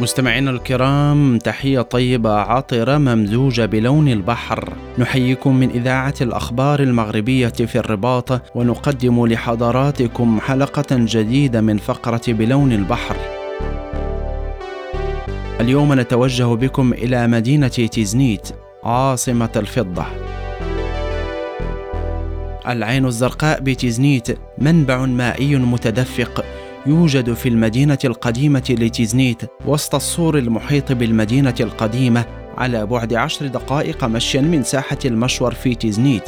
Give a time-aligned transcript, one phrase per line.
[0.00, 4.72] مستمعينا الكرام تحية طيبة عطرة ممزوجة بلون البحر.
[4.98, 13.16] نحييكم من إذاعة الأخبار المغربية في الرباط ونقدم لحضراتكم حلقة جديدة من فقرة بلون البحر.
[15.60, 18.48] اليوم نتوجه بكم إلى مدينة تيزنيت
[18.84, 20.04] عاصمة الفضة.
[22.68, 26.44] العين الزرقاء بتيزنيت منبع مائي متدفق
[26.86, 32.24] يوجد في المدينة القديمة لتيزنيت وسط السور المحيط بالمدينة القديمة
[32.58, 36.22] على بعد عشر دقائق مشيا من ساحة المشور في تيزنيت.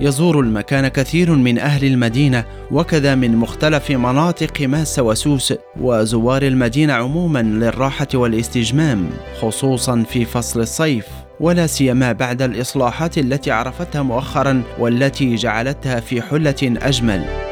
[0.00, 7.42] يزور المكان كثير من أهل المدينة وكذا من مختلف مناطق ماس وسوس وزوار المدينة عموما
[7.42, 11.06] للراحة والاستجمام خصوصا في فصل الصيف
[11.40, 17.49] ولا سيما بعد الإصلاحات التي عرفتها مؤخرا والتي جعلتها في حلة أجمل.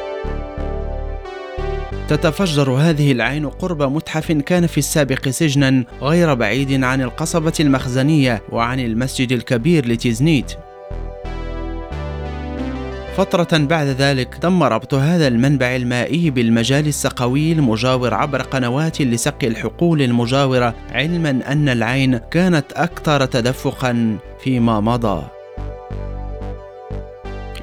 [2.09, 8.81] تتفجر هذه العين قرب متحف كان في السابق سجنا غير بعيد عن القصبة المخزنية وعن
[8.81, 10.53] المسجد الكبير لتيزنيت.
[13.17, 20.03] فترة بعد ذلك تم ربط هذا المنبع المائي بالمجال السقوي المجاور عبر قنوات لسقي الحقول
[20.03, 25.38] المجاورة علما أن العين كانت أكثر تدفقا فيما مضى.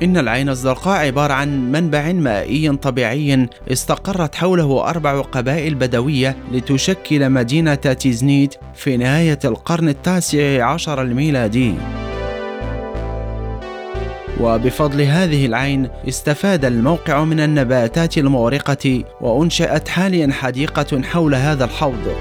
[0.03, 7.75] إن العين الزرقاء عبارة عن منبع مائي طبيعي استقرت حوله أربع قبائل بدوية لتشكل مدينة
[7.75, 11.73] تيزنيت في نهاية القرن التاسع عشر الميلادي.
[14.41, 22.15] وبفضل هذه العين استفاد الموقع من النباتات المورقة وأنشأت حاليا حديقة حول هذا الحوض.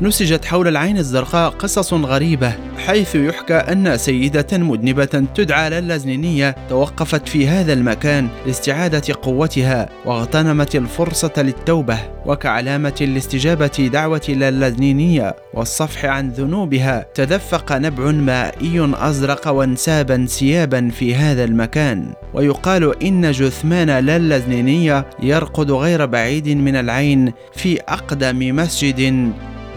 [0.00, 2.52] نسجت حول العين الزرقاء قصص غريبة
[2.86, 11.32] حيث يحكى أن سيدة مذنبة تدعى للزنينية توقفت في هذا المكان لاستعادة قوتها واغتنمت الفرصة
[11.38, 17.06] للتوبة وكعلامة لاستجابة دعوة للزنينية والصفح عن ذنوبها.
[17.14, 26.06] تدفق نبع مائي أزرق وانساب انسيابا في هذا المكان ويقال إن جثمان للزنينية يرقد غير
[26.06, 29.32] بعيد من العين في أقدم مسجد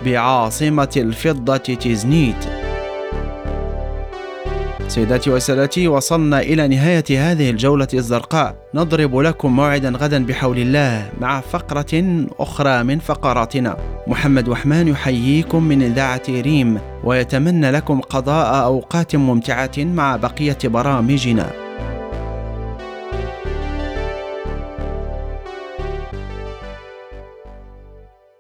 [0.05, 2.45] بعاصمة الفضة تيزنيت.
[4.87, 8.55] سيداتي وسادتي وصلنا إلى نهاية هذه الجولة الزرقاء.
[8.73, 13.77] نضرب لكم موعدا غدا بحول الله مع فقرة أخرى من فقراتنا.
[14.07, 21.68] محمد وحمان يحييكم من إذاعة ريم ويتمنى لكم قضاء أوقات ممتعة مع بقية برامجنا.